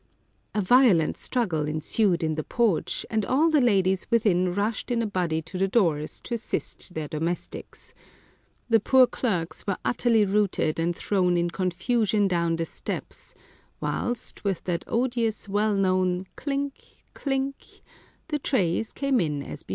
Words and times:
A 0.55 0.61
violent 0.61 1.15
struggle 1.15 1.67
ensued 1.67 2.23
in 2.23 2.33
the 2.33 2.43
porch, 2.43 3.05
and 3.11 3.23
all 3.23 3.51
the 3.51 3.61
ladies 3.61 4.09
within 4.09 4.51
rushed 4.51 4.89
in 4.89 5.03
a 5.03 5.05
body 5.05 5.43
to 5.43 5.59
the 5.59 5.67
doors, 5.67 6.19
to 6.21 6.33
assist 6.33 6.95
their 6.95 7.07
domestics. 7.07 7.93
The 8.67 8.79
poor 8.79 9.05
clerks 9.05 9.67
were 9.67 9.77
utterly 9.85 10.25
routed 10.25 10.79
and 10.79 10.95
thrown 10.95 11.37
in 11.37 11.51
confusion 11.51 12.27
down 12.27 12.55
the 12.55 12.65
steps, 12.65 13.35
whilst, 13.79 14.43
with 14.43 14.63
that 14.63 14.83
odious 14.87 15.47
well 15.47 15.75
known 15.75 16.25
clink, 16.35 16.81
clink, 17.13 17.83
the 18.29 18.39
trays 18.39 18.93
came 18.93 19.19
in 19.19 19.43
as 19.43 19.61
before. 19.61 19.69